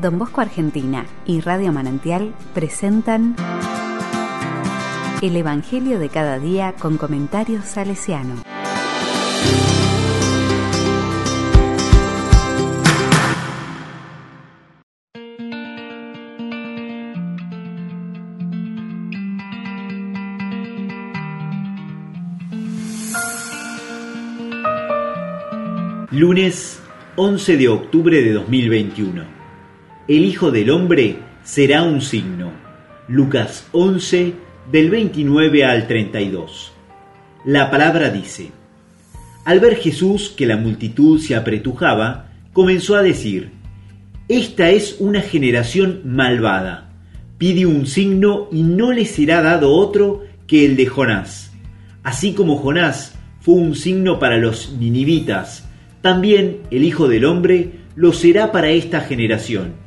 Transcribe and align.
Don 0.00 0.16
Bosco 0.16 0.40
Argentina 0.40 1.06
y 1.26 1.40
Radio 1.40 1.72
Manantial 1.72 2.32
presentan 2.54 3.34
El 5.20 5.36
Evangelio 5.36 5.98
de 5.98 6.08
cada 6.08 6.38
día 6.38 6.74
con 6.78 6.98
comentarios 6.98 7.64
salesiano. 7.64 8.42
Lunes 26.12 26.80
11 27.16 27.56
de 27.56 27.68
octubre 27.68 28.22
de 28.22 28.32
2021. 28.32 29.37
El 30.08 30.24
Hijo 30.24 30.50
del 30.50 30.70
Hombre 30.70 31.18
será 31.44 31.82
un 31.82 32.00
signo. 32.00 32.50
Lucas 33.08 33.68
11 33.72 34.32
del 34.72 34.88
29 34.88 35.66
al 35.66 35.86
32. 35.86 36.72
La 37.44 37.70
palabra 37.70 38.08
dice, 38.08 38.50
Al 39.44 39.60
ver 39.60 39.76
Jesús 39.76 40.32
que 40.34 40.46
la 40.46 40.56
multitud 40.56 41.20
se 41.20 41.36
apretujaba, 41.36 42.30
comenzó 42.54 42.96
a 42.96 43.02
decir, 43.02 43.50
Esta 44.28 44.70
es 44.70 44.96
una 44.98 45.20
generación 45.20 46.00
malvada. 46.06 46.88
Pide 47.36 47.66
un 47.66 47.86
signo 47.86 48.48
y 48.50 48.62
no 48.62 48.92
le 48.92 49.04
será 49.04 49.42
dado 49.42 49.74
otro 49.74 50.24
que 50.46 50.64
el 50.64 50.76
de 50.76 50.86
Jonás. 50.86 51.52
Así 52.02 52.32
como 52.32 52.56
Jonás 52.56 53.14
fue 53.40 53.56
un 53.56 53.74
signo 53.74 54.18
para 54.18 54.38
los 54.38 54.72
ninivitas, 54.72 55.68
también 56.00 56.62
el 56.70 56.84
Hijo 56.84 57.08
del 57.08 57.26
Hombre 57.26 57.72
lo 57.94 58.14
será 58.14 58.52
para 58.52 58.70
esta 58.70 59.02
generación. 59.02 59.86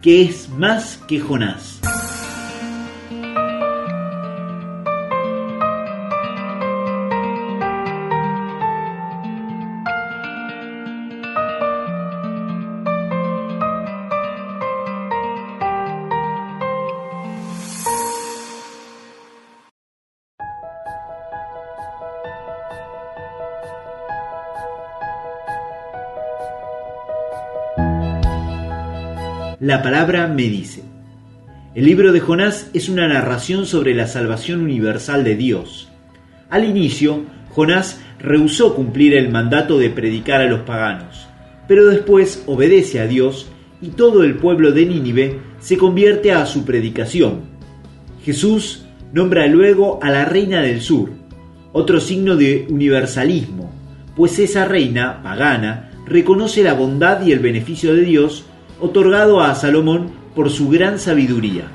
que 0.00 0.22
es 0.22 0.48
más 0.48 0.98
que 1.06 1.20
Jonás. 1.20 1.80
La 29.60 29.82
palabra 29.82 30.26
me 30.26 30.44
dice. 30.44 30.82
El 31.74 31.84
libro 31.84 32.12
de 32.12 32.20
Jonás 32.20 32.70
es 32.72 32.88
una 32.88 33.06
narración 33.06 33.66
sobre 33.66 33.94
la 33.94 34.06
salvación 34.06 34.62
universal 34.62 35.22
de 35.22 35.36
Dios. 35.36 35.90
Al 36.48 36.64
inicio, 36.64 37.24
Jonás 37.50 38.00
rehusó 38.18 38.74
cumplir 38.74 39.12
el 39.12 39.28
mandato 39.28 39.76
de 39.76 39.90
predicar 39.90 40.40
a 40.40 40.46
los 40.46 40.60
paganos, 40.60 41.28
pero 41.68 41.84
después 41.84 42.42
obedece 42.46 43.00
a 43.00 43.06
Dios 43.06 43.48
y 43.82 43.88
todo 43.88 44.24
el 44.24 44.36
pueblo 44.36 44.72
de 44.72 44.86
Nínive 44.86 45.40
se 45.60 45.76
convierte 45.76 46.32
a 46.32 46.46
su 46.46 46.64
predicación. 46.64 47.42
Jesús 48.24 48.86
nombra 49.12 49.46
luego 49.46 49.98
a 50.02 50.08
la 50.08 50.24
reina 50.24 50.62
del 50.62 50.80
sur, 50.80 51.10
otro 51.74 52.00
signo 52.00 52.36
de 52.36 52.66
universalismo, 52.70 53.70
pues 54.16 54.38
esa 54.38 54.64
reina 54.64 55.22
pagana 55.22 55.90
reconoce 56.06 56.62
la 56.62 56.72
bondad 56.72 57.20
y 57.26 57.32
el 57.32 57.40
beneficio 57.40 57.94
de 57.94 58.04
Dios 58.04 58.46
otorgado 58.80 59.40
a 59.40 59.54
Salomón 59.54 60.10
por 60.34 60.50
su 60.50 60.68
gran 60.68 60.98
sabiduría. 60.98 61.68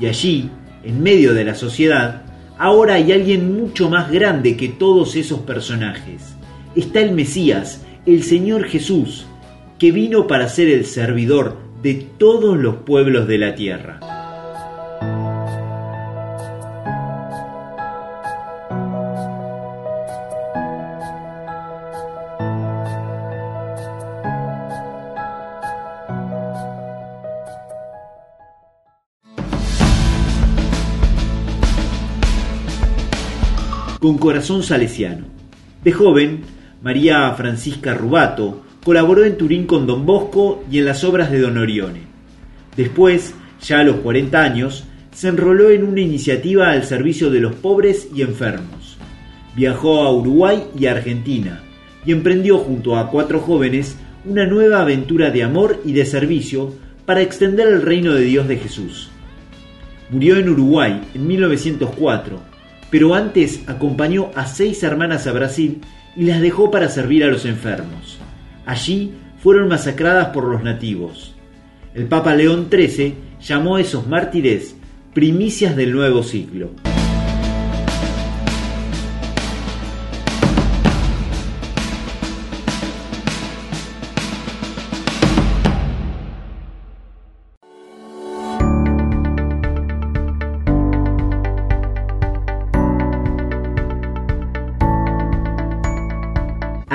Y 0.00 0.06
allí, 0.06 0.50
en 0.84 1.02
medio 1.02 1.34
de 1.34 1.44
la 1.44 1.54
sociedad, 1.54 2.22
ahora 2.58 2.94
hay 2.94 3.12
alguien 3.12 3.56
mucho 3.60 3.90
más 3.90 4.10
grande 4.10 4.56
que 4.56 4.68
todos 4.68 5.16
esos 5.16 5.40
personajes. 5.40 6.34
Está 6.74 7.00
el 7.00 7.12
Mesías, 7.12 7.84
el 8.06 8.22
Señor 8.22 8.64
Jesús, 8.64 9.26
que 9.78 9.92
vino 9.92 10.26
para 10.26 10.48
ser 10.48 10.68
el 10.68 10.86
servidor 10.86 11.56
de 11.82 12.06
todos 12.18 12.56
los 12.58 12.76
pueblos 12.76 13.28
de 13.28 13.38
la 13.38 13.54
tierra. 13.54 14.17
Con 34.00 34.18
corazón 34.18 34.62
salesiano. 34.62 35.26
De 35.82 35.92
joven, 35.92 36.42
María 36.82 37.30
Francisca 37.32 37.94
Rubato 37.94 38.62
colaboró 38.84 39.24
en 39.24 39.36
Turín 39.36 39.66
con 39.66 39.86
Don 39.86 40.06
Bosco 40.06 40.64
y 40.70 40.78
en 40.78 40.84
las 40.84 41.02
obras 41.04 41.30
de 41.30 41.40
Don 41.40 41.58
Orione. 41.58 42.02
Después, 42.76 43.34
ya 43.60 43.80
a 43.80 43.84
los 43.84 43.96
40 43.96 44.40
años, 44.40 44.84
se 45.12 45.28
enroló 45.28 45.70
en 45.70 45.84
una 45.84 46.00
iniciativa 46.00 46.70
al 46.70 46.84
servicio 46.84 47.30
de 47.30 47.40
los 47.40 47.56
pobres 47.56 48.08
y 48.14 48.22
enfermos. 48.22 48.96
Viajó 49.56 50.02
a 50.02 50.12
Uruguay 50.12 50.62
y 50.78 50.86
Argentina 50.86 51.62
y 52.06 52.12
emprendió 52.12 52.58
junto 52.58 52.96
a 52.96 53.10
cuatro 53.10 53.40
jóvenes 53.40 53.96
una 54.24 54.46
nueva 54.46 54.80
aventura 54.82 55.30
de 55.30 55.42
amor 55.42 55.82
y 55.84 55.92
de 55.92 56.06
servicio 56.06 56.72
para 57.04 57.22
extender 57.22 57.66
el 57.66 57.82
reino 57.82 58.14
de 58.14 58.22
Dios 58.22 58.46
de 58.46 58.58
Jesús. 58.58 59.10
Murió 60.10 60.36
en 60.36 60.48
Uruguay 60.48 61.00
en 61.14 61.26
1904 61.26 62.57
pero 62.90 63.14
antes 63.14 63.60
acompañó 63.66 64.30
a 64.34 64.46
seis 64.46 64.82
hermanas 64.82 65.26
a 65.26 65.32
Brasil 65.32 65.80
y 66.16 66.24
las 66.24 66.40
dejó 66.40 66.70
para 66.70 66.88
servir 66.88 67.24
a 67.24 67.28
los 67.28 67.44
enfermos. 67.44 68.18
Allí 68.66 69.12
fueron 69.42 69.68
masacradas 69.68 70.28
por 70.28 70.44
los 70.44 70.62
nativos. 70.62 71.34
El 71.94 72.06
Papa 72.06 72.34
León 72.34 72.68
XIII 72.70 73.14
llamó 73.40 73.76
a 73.76 73.80
esos 73.80 74.06
mártires 74.06 74.76
primicias 75.14 75.76
del 75.76 75.92
nuevo 75.92 76.22
siglo. 76.22 76.70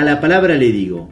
La 0.04 0.20
palabra 0.20 0.54
le 0.56 0.70
digo, 0.70 1.08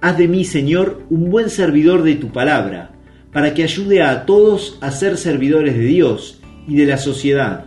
haz 0.00 0.18
de 0.18 0.26
mí, 0.26 0.44
Señor, 0.44 1.04
un 1.10 1.30
buen 1.30 1.48
servidor 1.48 2.02
de 2.02 2.16
tu 2.16 2.32
palabra, 2.32 2.90
para 3.32 3.54
que 3.54 3.62
ayude 3.62 4.02
a 4.02 4.26
todos 4.26 4.78
a 4.80 4.90
ser 4.90 5.16
servidores 5.16 5.76
de 5.76 5.84
Dios 5.84 6.40
y 6.66 6.74
de 6.74 6.86
la 6.86 6.98
sociedad. 6.98 7.66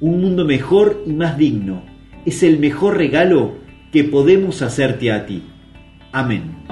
Un 0.00 0.20
mundo 0.20 0.44
mejor 0.44 1.02
y 1.04 1.12
más 1.12 1.36
digno 1.36 1.82
es 2.24 2.44
el 2.44 2.60
mejor 2.60 2.96
regalo 2.96 3.56
que 3.92 4.04
podemos 4.04 4.62
hacerte 4.62 5.10
a 5.10 5.26
ti. 5.26 5.42
Amén. 6.12 6.71